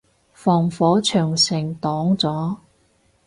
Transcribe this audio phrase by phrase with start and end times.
[0.33, 2.57] 防火長城擋咗